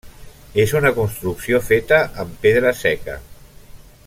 És 0.63 0.73
una 0.79 0.91
construcció 0.95 1.61
feta 1.67 2.01
amb 2.25 2.43
pedra 2.47 2.73
seca. 2.83 3.23